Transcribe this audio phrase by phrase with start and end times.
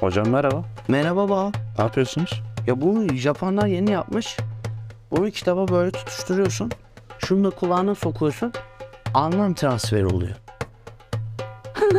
[0.00, 0.64] Hocam merhaba.
[0.88, 1.52] Merhaba baba.
[1.78, 2.42] Ne yapıyorsunuz?
[2.66, 4.36] Ya bu Japonlar yeni yapmış.
[5.10, 6.70] Bunu kitaba böyle tutuşturuyorsun.
[7.18, 8.52] Şunu da kulağına sokuyorsun.
[9.14, 10.36] Anlam transferi oluyor.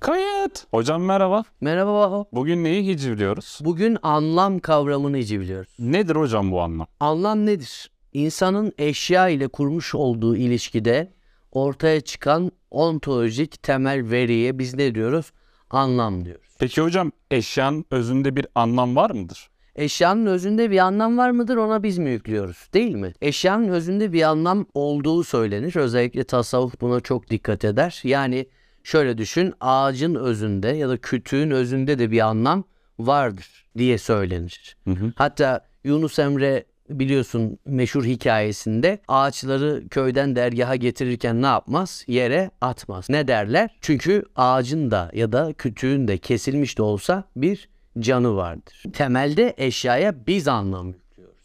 [0.00, 0.64] Kayıt.
[0.70, 1.44] Hocam merhaba.
[1.60, 2.24] Merhaba baba.
[2.32, 3.58] Bugün neyi hicivliyoruz?
[3.64, 5.72] Bugün anlam kavramını biliyoruz.
[5.78, 6.86] Nedir hocam bu anlam?
[7.00, 7.90] Anlam nedir?
[8.12, 11.17] İnsanın eşya ile kurmuş olduğu ilişkide
[11.52, 15.32] ortaya çıkan ontolojik temel veriye biz ne diyoruz?
[15.70, 16.56] Anlam diyoruz.
[16.58, 19.50] Peki hocam eşyanın özünde bir anlam var mıdır?
[19.76, 23.12] Eşyanın özünde bir anlam var mıdır ona biz mi yüklüyoruz değil mi?
[23.20, 25.76] Eşyanın özünde bir anlam olduğu söylenir.
[25.76, 28.00] Özellikle tasavvuf buna çok dikkat eder.
[28.04, 28.46] Yani
[28.82, 32.64] şöyle düşün ağacın özünde ya da kütüğün özünde de bir anlam
[32.98, 34.76] vardır diye söylenir.
[34.84, 35.12] Hı hı.
[35.16, 42.04] Hatta Yunus Emre biliyorsun meşhur hikayesinde ağaçları köyden dergaha getirirken ne yapmaz?
[42.06, 43.10] Yere atmaz.
[43.10, 43.76] Ne derler?
[43.80, 48.82] Çünkü ağacın da ya da kütüğün de kesilmiş de olsa bir canı vardır.
[48.92, 51.36] Temelde eşyaya biz anlam yüklüyoruz.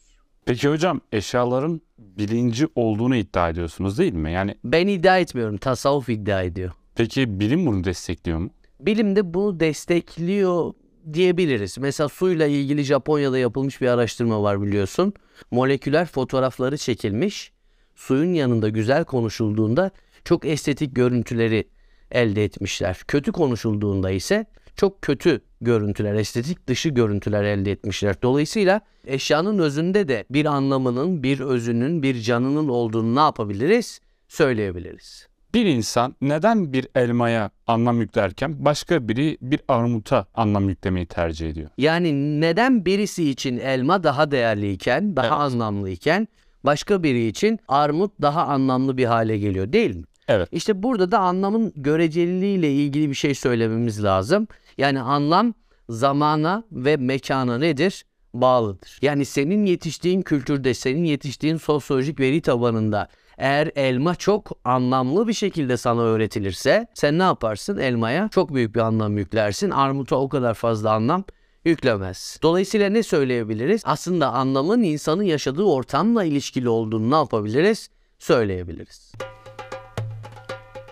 [0.46, 4.32] Peki hocam eşyaların bilinci olduğunu iddia ediyorsunuz değil mi?
[4.32, 5.58] Yani Ben iddia etmiyorum.
[5.58, 6.72] Tasavvuf iddia ediyor.
[6.96, 8.50] peki bilim bunu destekliyor mu?
[8.80, 10.74] Bilim de bunu destekliyor
[11.14, 11.78] diyebiliriz.
[11.78, 15.14] Mesela suyla ilgili Japonya'da yapılmış bir araştırma var biliyorsun.
[15.52, 17.52] Moleküler fotoğrafları çekilmiş.
[17.96, 19.92] Suyun yanında güzel konuşulduğunda
[20.26, 21.68] çok estetik görüntüleri
[22.12, 23.02] elde etmişler.
[23.08, 28.22] Kötü konuşulduğunda ise çok kötü görüntüler, estetik dışı görüntüler elde etmişler.
[28.22, 34.00] Dolayısıyla eşyanın özünde de bir anlamının, bir özünün, bir canının olduğunu ne yapabiliriz?
[34.28, 35.33] Söyleyebiliriz.
[35.54, 41.70] Bir insan neden bir elmaya anlam yüklerken başka biri bir armuta anlam yüklemeyi tercih ediyor?
[41.78, 45.36] Yani neden birisi için elma daha değerliyken, daha Evet.
[45.38, 46.28] anlamlıyken
[46.64, 50.04] başka biri için armut daha anlamlı bir hale geliyor değil mi?
[50.28, 50.50] Evet.
[50.52, 54.48] İşte burada da anlamın göreceliliğiyle ilgili bir şey söylememiz lazım.
[54.78, 55.54] Yani anlam
[55.90, 58.06] zamana ve mekana nedir?
[58.34, 59.00] Bağlıdır.
[59.02, 65.78] Yani senin yetiştiğin kültürde, senin yetiştiğin sosyolojik veri tabanında eğer elma çok anlamlı bir şekilde
[65.78, 67.78] sana öğretilirse sen ne yaparsın?
[67.78, 69.70] Elmaya çok büyük bir anlam yüklersin.
[69.70, 71.24] Armuta o kadar fazla anlam
[71.66, 72.40] yüklemez.
[72.44, 73.82] Dolayısıyla ne söyleyebiliriz?
[73.86, 77.90] Aslında anlamın insanın yaşadığı ortamla ilişkili olduğunu ne yapabiliriz?
[78.20, 79.14] Söyleyebiliriz.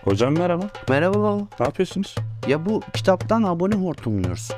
[0.04, 0.64] Hocam merhaba.
[0.88, 1.46] Merhaba baba.
[1.60, 2.14] Ne yapıyorsunuz?
[2.48, 4.50] Ya bu kitaptan abone hortumluyoruz.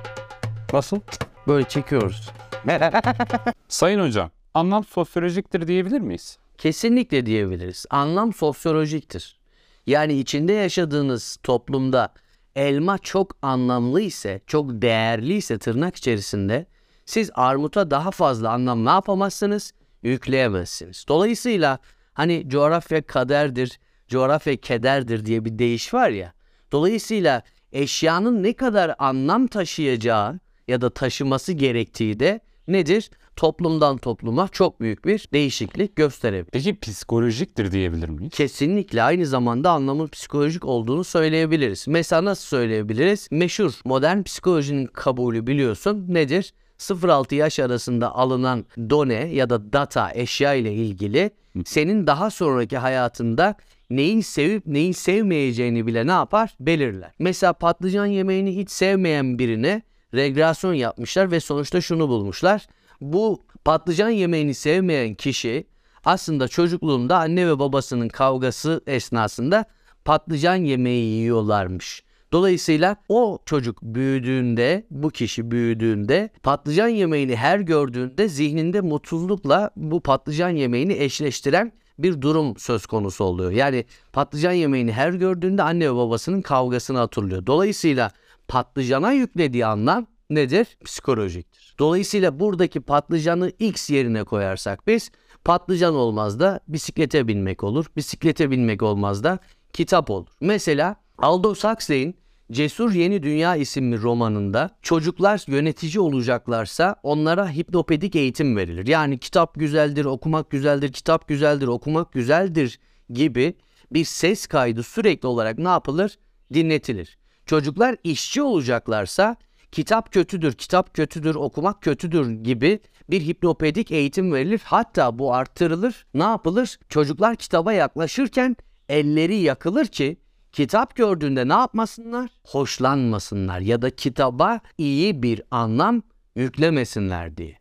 [0.72, 1.00] Nasıl?
[1.48, 2.30] Böyle çekiyoruz.
[3.68, 6.38] Sayın hocam, anlam sosyolojiktir diyebilir miyiz?
[6.59, 7.87] Kesinlikle diyebiliriz.
[7.91, 9.38] Anlam sosyolojiktir.
[9.87, 12.15] Yani içinde yaşadığınız toplumda
[12.56, 16.66] elma çok anlamlı ise, çok değerli ise tırnak içerisinde
[17.06, 19.72] siz armuta daha fazla anlam ne yapamazsınız?
[20.03, 21.04] Yükleyemezsiniz.
[21.09, 21.78] Dolayısıyla
[22.12, 23.78] hani coğrafya kaderdir,
[24.09, 26.32] coğrafya kederdir diye bir deyiş var ya.
[26.72, 33.10] Dolayısıyla eşyanın ne kadar anlam taşıyacağı ya da taşıması gerektiği de nedir?
[33.36, 36.50] Toplumdan topluma çok büyük bir değişiklik gösterebilir.
[36.52, 38.32] Peki psikolojiktir diyebilir miyiz?
[38.34, 41.88] Kesinlikle aynı zamanda anlamın psikolojik olduğunu söyleyebiliriz.
[41.88, 43.28] Mesela nasıl söyleyebiliriz?
[43.30, 46.54] Meşhur modern psikolojinin kabulü biliyorsun nedir?
[46.78, 51.30] 0-6 yaş arasında alınan done ya da data eşya ile ilgili
[51.64, 53.54] senin daha sonraki hayatında
[53.90, 56.56] neyin sevip neyin sevmeyeceğini bile ne yapar?
[56.60, 57.10] Belirler.
[57.18, 59.82] Mesela patlıcan yemeğini hiç sevmeyen birine
[60.14, 62.66] regresyon yapmışlar ve sonuçta şunu bulmuşlar.
[63.04, 65.66] Bu patlıcan yemeğini sevmeyen kişi
[66.04, 69.65] aslında çocukluğunda anne ve babasının kavgası esnasında
[70.04, 72.04] patlıcan yemeği yiyorlarmış.
[72.32, 80.50] Dolayısıyla o çocuk büyüdüğünde, bu kişi büyüdüğünde patlıcan yemeğini her gördüğünde zihninde mutsuzlukla bu patlıcan
[80.50, 83.50] yemeğini eşleştiren bir durum söz konusu oluyor.
[83.50, 87.47] Yani patlıcan yemeğini her gördüğünde anne ve babasının kavgasını hatırlıyor.
[87.47, 88.10] Dolayısıyla
[88.48, 90.78] patlıcana yüklediği anlam nedir?
[90.84, 91.74] Psikolojiktir.
[91.78, 95.10] Dolayısıyla buradaki patlıcanı X yerine koyarsak biz
[95.44, 97.86] patlıcan olmaz da bisiklete binmek olur.
[97.96, 99.38] Bisiklete binmek olmaz da
[99.72, 100.28] kitap olur.
[100.40, 102.16] Mesela Aldous Huxley'in
[102.52, 108.87] Cesur Yeni Dünya isimli romanında çocuklar yönetici olacaklarsa onlara hipnopedik eğitim verilir.
[108.87, 112.78] Yani kitap güzeldir, okumak güzeldir, kitap güzeldir, okumak güzeldir
[113.10, 113.54] gibi
[113.92, 116.19] bir ses kaydı sürekli olarak ne yapılır?
[116.54, 117.19] Dinletilir.
[117.46, 119.37] Çocuklar işçi olacaklarsa
[119.75, 122.81] kitap kötüdür, kitap kötüdür, okumak kötüdür gibi
[123.11, 124.61] bir hipnopedik eğitim verilir.
[124.65, 126.06] Hatta bu arttırılır.
[126.15, 126.79] Ne yapılır?
[126.88, 128.56] Çocuklar kitaba yaklaşırken
[128.88, 130.17] elleri yakılır ki
[130.53, 132.31] kitap gördüğünde ne yapmasınlar?
[132.44, 136.03] Hoşlanmasınlar ya da kitaba iyi bir anlam
[136.37, 137.59] yüklemesinler diye.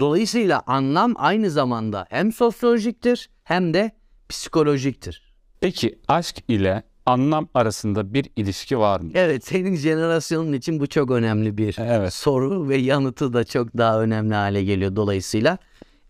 [0.00, 3.90] Dolayısıyla anlam aynı zamanda hem sosyolojiktir hem de
[4.28, 5.32] psikolojiktir.
[5.60, 9.10] Peki aşk ile anlam arasında bir ilişki var mı?
[9.14, 12.12] Evet senin jenerasyonun için bu çok önemli bir Evet.
[12.12, 15.58] soru ve yanıtı da çok daha önemli hale geliyor dolayısıyla.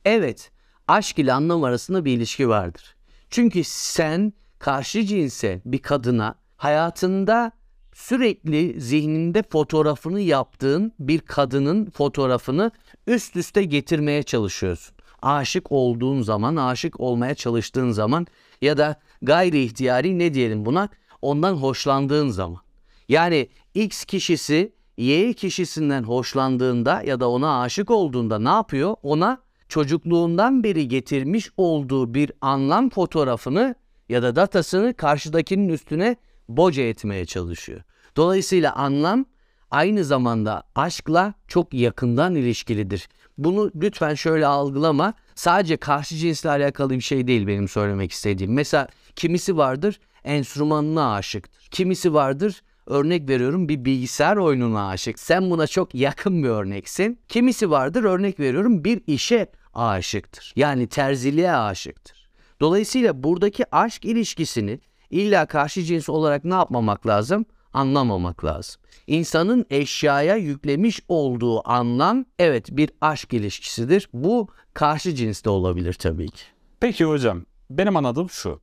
[0.04, 0.50] Evet
[0.88, 2.96] aşk ile anlam arasında bir ilişki vardır.
[3.30, 7.52] Çünkü sen karşı cinse bir kadına hayatında
[7.94, 12.70] sürekli zihninde fotoğrafını yaptığın bir kadının fotoğrafını
[13.06, 14.95] üst üste getirmeye çalışıyorsun.
[15.26, 18.26] Aşık olduğun zaman, aşık olmaya çalıştığın zaman
[18.62, 20.88] ya da gayri ihtiyari ne diyelim buna?
[21.22, 22.60] Ondan hoşlandığın zaman.
[23.08, 28.96] Yani X kişisi Y kişisinden hoşlandığında ya da ona aşık olduğunda ne yapıyor?
[29.02, 29.38] Ona
[29.68, 33.74] çocukluğundan beri getirmiş olduğu bir anlam fotoğrafını
[34.08, 36.16] ya da datasını karşıdakinin üstüne
[36.48, 37.80] boca etmeye çalışıyor.
[38.16, 39.24] Dolayısıyla anlam
[39.70, 43.08] aynı zamanda aşkla çok yakından ilişkilidir.
[43.38, 45.14] Bunu lütfen şöyle algılama.
[45.34, 48.52] Sadece karşı cinsle alakalı bir şey değil benim söylemek istediğim.
[48.52, 51.68] Mesela kimisi vardır enstrümanına aşıktır.
[51.70, 55.18] Kimisi vardır örnek veriyorum bir bilgisayar oyununa aşık.
[55.18, 57.18] Sen buna çok yakın bir örneksin.
[57.28, 60.52] Kimisi vardır örnek veriyorum bir işe aşıktır.
[60.56, 62.28] Yani terziliğe aşıktır.
[62.60, 64.80] Dolayısıyla buradaki aşk ilişkisini
[65.10, 67.46] illa karşı cins olarak ne yapmamak lazım?
[67.76, 68.80] Anlamamak lazım.
[69.06, 74.08] İnsanın eşyaya yüklemiş olduğu anlam evet bir aşk ilişkisidir.
[74.12, 76.42] Bu karşı cinste olabilir tabii ki.
[76.80, 78.60] Peki hocam benim anladığım şu.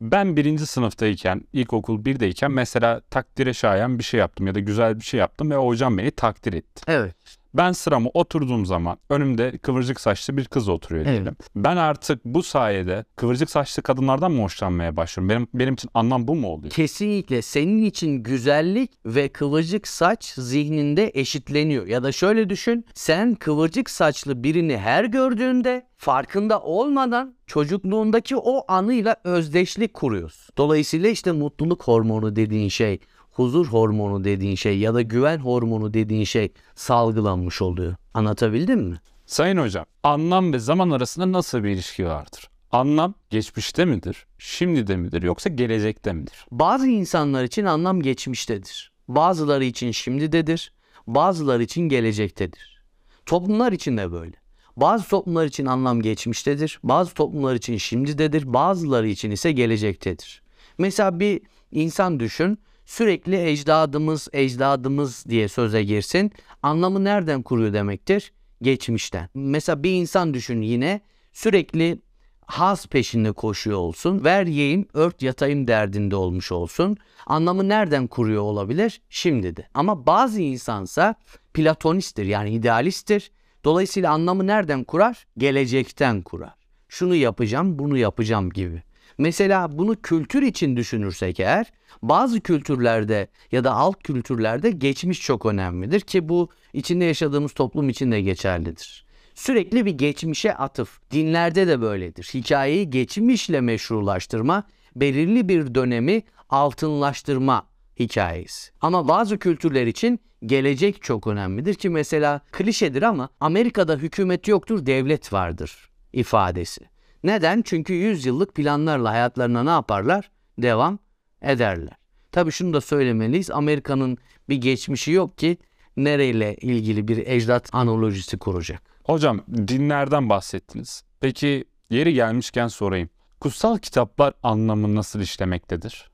[0.00, 5.04] Ben birinci sınıftayken, ilkokul birdeyken mesela takdire şayan bir şey yaptım ya da güzel bir
[5.04, 6.82] şey yaptım ve hocam beni takdir etti.
[6.86, 7.16] Evet.
[7.54, 11.14] Ben sıramı oturduğum zaman önümde kıvırcık saçlı bir kız oturuyor Evet.
[11.14, 11.36] diyelim.
[11.56, 15.28] Ben artık bu sayede kıvırcık saçlı kadınlardan mı hoşlanmaya başlıyorum?
[15.28, 16.70] Benim benim için anlam bu mu oluyor?
[16.72, 21.86] Kesinlikle senin için güzellik ve kıvırcık saç zihninde eşitleniyor.
[21.86, 29.16] Ya da şöyle düşün, sen kıvırcık saçlı birini her gördüğünde farkında olmadan çocukluğundaki o anıyla
[29.24, 30.54] özdeşlik kuruyorsun.
[30.58, 33.00] Dolayısıyla işte mutluluk hormonu dediğin şey,
[33.32, 37.94] huzur hormonu dediğin şey ya da güven hormonu dediğin şey salgılanmış oluyor.
[38.14, 39.00] Anlatabildim mi?
[39.26, 42.48] Sayın hocam, anlam ve zaman arasında nasıl bir ilişki vardır?
[42.72, 46.46] Anlam geçmişte midir, şimdide midir yoksa gelecekte midir?
[46.50, 48.92] Bazı insanlar için anlam geçmiştedir.
[49.08, 50.72] Bazıları için şimdidedir.
[51.06, 52.82] Bazıları için gelecektedir.
[53.26, 54.36] Toplumlar için de böyle.
[54.76, 56.80] Bazı toplumlar için anlam geçmiştedir.
[56.84, 58.54] Bazı toplumlar için şimdidedir.
[58.54, 60.42] Bazıları için ise gelecektedir.
[60.78, 61.40] Mesela bir
[61.72, 62.58] insan düşün.
[62.84, 66.32] Sürekli ecdadımız, ecdadımız diye söze girsin.
[66.62, 68.32] Anlamı nereden kuruyor demektir?
[68.62, 69.28] Geçmişten.
[69.34, 71.00] Mesela bir insan düşün yine
[71.32, 72.02] sürekli
[72.46, 74.24] haz peşinde koşuyor olsun.
[74.24, 76.96] Ver yiyeyim, ört yatayım derdinde olmuş olsun.
[77.26, 79.00] Anlamı nereden kuruyor olabilir?
[79.10, 79.68] Şimdi de.
[79.74, 81.14] Ama bazı insansa
[81.54, 83.30] platonisttir yani idealisttir.
[83.64, 85.26] Dolayısıyla anlamı nereden kurar?
[85.38, 86.54] Gelecekten kurar.
[86.88, 88.82] Şunu yapacağım, bunu yapacağım gibi.
[89.18, 91.72] Mesela bunu kültür için düşünürsek eğer
[92.02, 98.12] bazı kültürlerde ya da alt kültürlerde geçmiş çok önemlidir ki bu içinde yaşadığımız toplum için
[98.12, 99.06] de geçerlidir.
[99.34, 101.00] Sürekli bir geçmişe atıf.
[101.10, 102.30] Dinlerde de böyledir.
[102.34, 104.64] Hikayeyi geçmişle meşrulaştırma,
[104.96, 107.66] belirli bir dönemi altınlaştırma
[107.98, 108.72] hikayesi.
[108.80, 115.32] Ama bazı kültürler için gelecek çok önemlidir ki mesela klişedir ama Amerika'da hükümet yoktur, devlet
[115.32, 116.91] vardır ifadesi.
[117.24, 117.62] Neden?
[117.62, 120.30] Çünkü 100 yıllık planlarla hayatlarına ne yaparlar?
[120.58, 120.98] Devam
[121.42, 121.96] ederler.
[122.32, 123.50] Tabii şunu da söylemeliyiz.
[123.50, 125.56] Amerika'nın bir geçmişi yok ki
[125.96, 128.82] nereyle ilgili bir ecdat analojisi kuracak.
[129.04, 131.04] Hocam dinlerden bahsettiniz.
[131.20, 133.10] Peki yeri gelmişken sorayım.
[133.40, 136.10] Kutsal kitaplar anlamı nasıl işlemektedir?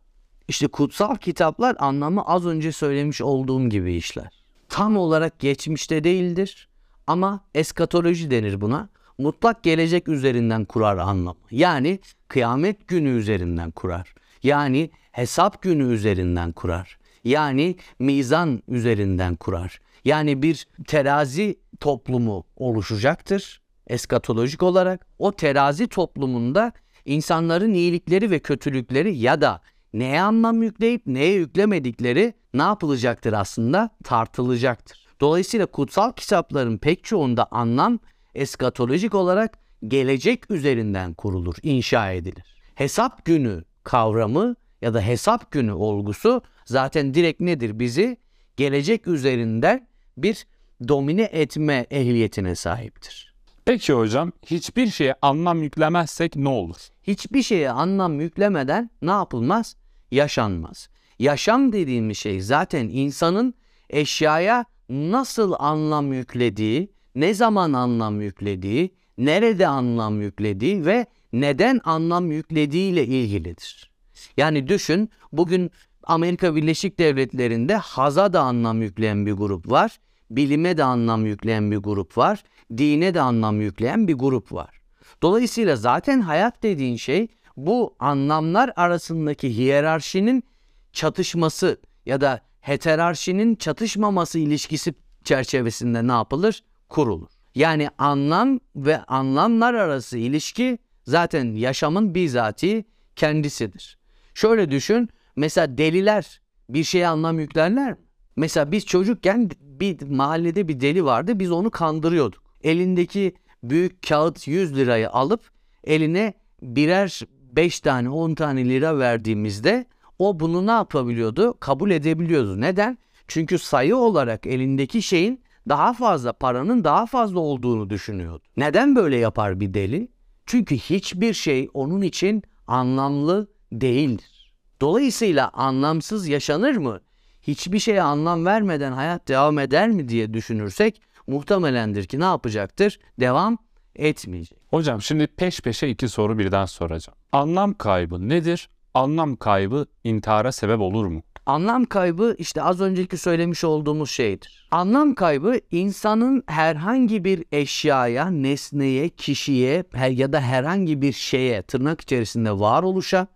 [0.48, 4.44] İşte kutsal kitaplar anlamı az önce söylemiş olduğum gibi işler.
[4.68, 6.68] Tam olarak geçmişte değildir
[7.06, 8.88] ama eskatoloji denir buna.
[9.18, 11.38] Mutlak gelecek üzerinden kurar anlamı.
[11.50, 11.98] Yani
[12.28, 14.14] kıyamet günü üzerinden kurar.
[14.42, 16.98] Yani hesap günü üzerinden kurar.
[17.24, 19.80] Yani mizan üzerinden kurar.
[20.04, 25.06] Yani bir terazi toplumu oluşacaktır eskatolojik olarak.
[25.18, 26.72] O terazi toplumunda
[27.04, 29.60] insanların iyilikleri ve kötülükleri ya da
[29.92, 33.90] neye anlam yükleyip neye yüklemedikleri ne yapılacaktır aslında?
[34.04, 35.06] Tartılacaktır.
[35.20, 37.98] Dolayısıyla kutsal kitapların pek çoğunda anlam
[38.34, 39.58] eskatolojik olarak
[39.88, 42.56] gelecek üzerinden kurulur, inşa edilir.
[42.74, 47.78] Hesap günü kavramı ya da hesap günü olgusu zaten direkt nedir?
[47.78, 48.16] Bizi
[48.56, 50.46] gelecek üzerinden bir
[50.88, 53.34] domine etme ehliyetine sahiptir.
[53.64, 56.88] Peki hocam hiçbir şeye anlam yüklemezsek ne olur?
[57.02, 59.76] Hiçbir şeye anlam yüklemeden ne yapılmaz?
[60.10, 60.88] Yaşanmaz.
[61.18, 63.54] Yaşam dediğimiz şey zaten insanın
[63.90, 72.92] eşyaya nasıl anlam yüklediği, ne zaman anlam yüklediği, nerede anlam yüklediği ve neden anlam yüklediği
[72.92, 73.90] ile ilgilidir.
[74.36, 75.70] Yani düşün bugün
[76.02, 79.98] Amerika Birleşik Devletleri'nde haza da anlam yükleyen bir grup var.
[80.30, 82.42] Bilime de anlam yükleyen bir grup var.
[82.76, 84.80] Dine de anlam yükleyen bir grup var.
[85.22, 90.44] Dolayısıyla zaten hayat dediğin şey bu anlamlar arasındaki hiyerarşinin
[90.92, 96.62] çatışması ya da heterarşinin çatışmaması ilişkisi çerçevesinde ne yapılır?
[96.88, 97.28] Kurulur.
[97.54, 102.84] Yani anlam ve anlamlar arası ilişki zaten yaşamın bizatihi
[103.16, 103.98] kendisidir.
[104.34, 107.98] Şöyle düşün, mesela deliler bir şeye anlam yüklerler mi?
[108.36, 112.42] Mesela biz çocukken bir mahallede bir deli vardı, biz onu kandırıyorduk.
[112.62, 115.50] Elindeki büyük kağıt 100 lirayı alıp
[115.84, 117.20] eline birer
[117.52, 119.86] 5 tane 10 tane lira verdiğimizde
[120.18, 121.54] o bunu ne yapabiliyordu?
[121.60, 122.60] Kabul edebiliyordu.
[122.60, 122.98] Neden?
[123.28, 128.42] Çünkü sayı olarak elindeki şeyin daha fazla paranın daha fazla olduğunu düşünüyordu.
[128.56, 130.08] Neden böyle yapar bir deli?
[130.46, 134.54] Çünkü hiçbir şey onun için anlamlı değildir.
[134.80, 137.00] Dolayısıyla anlamsız yaşanır mı?
[137.42, 142.98] Hiçbir şeye anlam vermeden hayat devam eder mi diye düşünürsek muhtemelendir ki ne yapacaktır?
[143.20, 143.58] Devam
[143.96, 144.58] etmeyecek.
[144.70, 147.18] Hocam şimdi peş peşe iki soru birden soracağım.
[147.32, 148.68] Anlam kaybı nedir?
[148.94, 151.22] Anlam kaybı intihara sebep olur mu?
[151.48, 154.68] Anlam kaybı işte az önceki söylemiş olduğumuz şeydir.
[154.70, 162.52] Anlam kaybı insanın herhangi bir eşyaya, nesneye, kişiye ya da herhangi bir şeye tırnak içerisinde
[162.52, 163.26] varoluşa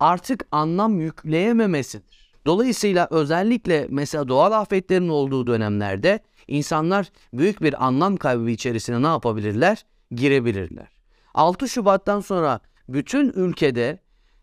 [0.00, 2.32] artık anlam yükleyememesidir.
[2.46, 9.84] Dolayısıyla özellikle mesela doğal afetlerin olduğu dönemlerde insanlar büyük bir anlam kaybı içerisine ne yapabilirler?
[10.10, 10.88] Girebilirler.
[11.34, 13.98] 6 Şubat'tan sonra bütün ülkede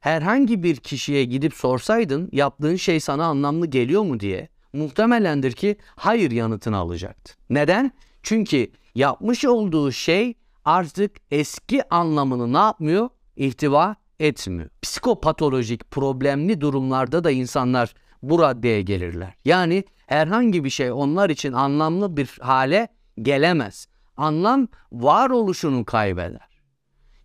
[0.07, 6.31] herhangi bir kişiye gidip sorsaydın yaptığın şey sana anlamlı geliyor mu diye muhtemelendir ki hayır
[6.31, 7.33] yanıtını alacaktı.
[7.49, 7.91] Neden?
[8.23, 10.33] Çünkü yapmış olduğu şey
[10.65, 13.09] artık eski anlamını ne yapmıyor?
[13.35, 14.69] İhtiva etmiyor.
[14.81, 19.33] Psikopatolojik problemli durumlarda da insanlar bu raddeye gelirler.
[19.45, 22.87] Yani herhangi bir şey onlar için anlamlı bir hale
[23.21, 23.87] gelemez.
[24.17, 26.47] Anlam varoluşunu kaybeder.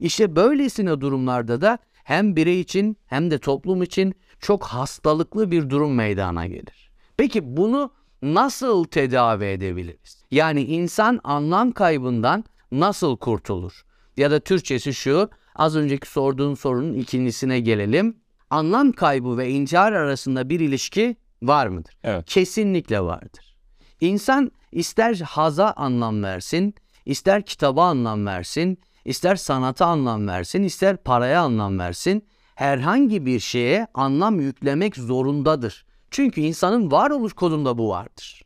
[0.00, 5.94] İşte böylesine durumlarda da hem birey için hem de toplum için çok hastalıklı bir durum
[5.94, 6.90] meydana gelir.
[7.16, 7.90] Peki bunu
[8.22, 10.24] nasıl tedavi edebiliriz?
[10.30, 13.84] Yani insan anlam kaybından nasıl kurtulur?
[14.16, 18.16] Ya da Türkçesi şu, az önceki sorduğun sorunun ikincisine gelelim.
[18.50, 21.96] Anlam kaybı ve intihar arasında bir ilişki var mıdır?
[22.04, 22.24] Evet.
[22.26, 23.56] Kesinlikle vardır.
[24.00, 26.74] İnsan ister haza anlam versin,
[27.06, 33.86] ister kitaba anlam versin, ister sanata anlam versin, ister paraya anlam versin, herhangi bir şeye
[33.94, 35.86] anlam yüklemek zorundadır.
[36.10, 38.42] Çünkü insanın varoluş kodunda bu vardır.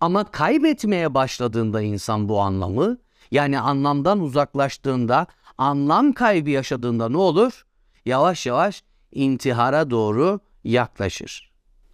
[0.00, 2.98] Ama kaybetmeye başladığında insan bu anlamı,
[3.30, 5.26] yani anlamdan uzaklaştığında,
[5.58, 7.66] anlam kaybı yaşadığında ne olur?
[8.06, 11.52] Yavaş yavaş intihara doğru yaklaşır.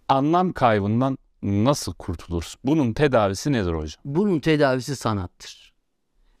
[0.09, 2.55] Anlam kaybından nasıl kurtuluruz?
[2.63, 4.01] Bunun tedavisi nedir hocam?
[4.05, 5.73] Bunun tedavisi sanattır.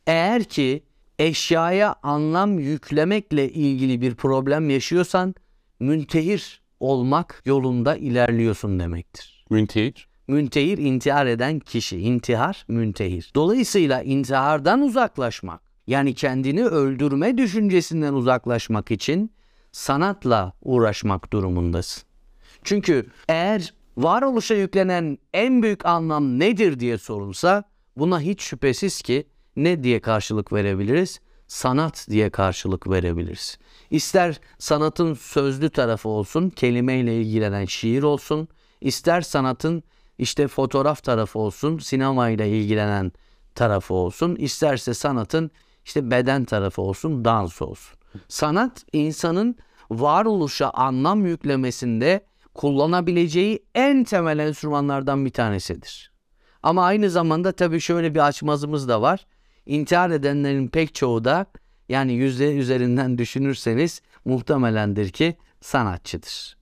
[0.07, 0.83] Eğer ki
[1.19, 5.35] eşyaya anlam yüklemekle ilgili bir problem yaşıyorsan
[5.79, 9.45] müntehir olmak yolunda ilerliyorsun demektir.
[9.49, 10.07] Müntehir.
[10.27, 11.97] Müntehir intihar eden kişi.
[11.97, 13.31] İntihar müntehir.
[13.35, 19.31] Dolayısıyla intihardan uzaklaşmak yani kendini öldürme düşüncesinden uzaklaşmak için
[19.71, 22.03] sanatla uğraşmak durumundasın.
[22.63, 27.63] Çünkü eğer varoluşa yüklenen en büyük anlam nedir diye sorulsa
[27.97, 31.19] buna hiç şüphesiz ki ne diye karşılık verebiliriz?
[31.47, 33.57] Sanat diye karşılık verebiliriz.
[33.89, 38.47] İster sanatın sözlü tarafı olsun, kelimeyle ilgilenen şiir olsun,
[38.81, 39.83] ister sanatın
[40.17, 43.11] işte fotoğraf tarafı olsun, sinemayla ilgilenen
[43.55, 45.51] tarafı olsun, isterse sanatın
[45.85, 47.99] işte beden tarafı olsun, dans olsun.
[48.27, 49.55] Sanat insanın
[49.91, 56.11] varoluşa anlam yüklemesinde kullanabileceği en temel enstrümanlardan bir tanesidir.
[56.63, 59.25] Ama aynı zamanda tabii şöyle bir açmazımız da var.
[59.65, 61.45] İntihar edenlerin pek çoğu da
[61.89, 66.57] yani yüzde üzerinden düşünürseniz muhtemelendir ki sanatçıdır.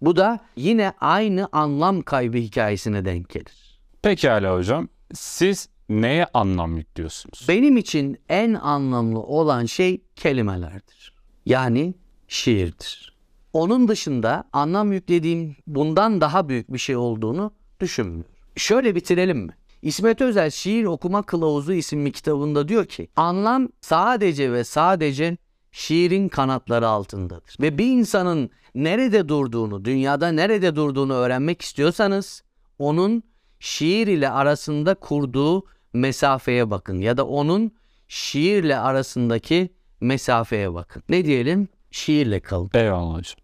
[0.00, 3.80] Bu da yine aynı anlam kaybı hikayesine denk gelir.
[4.02, 4.88] Pekala hocam.
[5.14, 7.46] Siz neye anlam yüklüyorsunuz?
[7.48, 11.14] Benim için en anlamlı olan şey kelimelerdir.
[11.46, 11.94] Yani
[12.28, 13.12] şiirdir.
[13.52, 18.32] Onun dışında anlam yüklediğim bundan daha büyük bir şey olduğunu düşünmüyorum.
[18.56, 19.52] Şöyle bitirelim mi?
[19.82, 25.36] İsmet Özel Şiir Okuma Kılavuzu isimli kitabında diyor ki anlam sadece ve sadece
[25.72, 27.56] şiirin kanatları altındadır.
[27.60, 32.42] Ve bir insanın nerede durduğunu, dünyada nerede durduğunu öğrenmek istiyorsanız
[32.78, 33.22] onun
[33.60, 37.72] şiir ile arasında kurduğu mesafeye bakın ya da onun
[38.08, 41.02] şiirle arasındaki mesafeye bakın.
[41.08, 41.68] Ne diyelim?
[41.90, 42.70] Şiirle kalın.
[42.74, 43.36] Eyvallah hocam.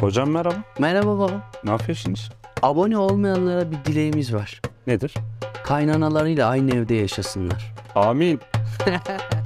[0.00, 0.56] Hocam merhaba.
[0.78, 1.50] Merhaba baba.
[1.64, 2.30] Ne yapıyorsunuz?
[2.62, 4.60] Abone olmayanlara bir dileğimiz var.
[4.86, 5.14] Nedir?
[5.64, 7.74] Kaynanalarıyla aynı evde yaşasınlar.
[7.94, 8.40] Amin.